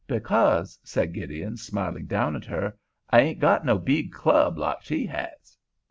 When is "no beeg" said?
3.63-4.11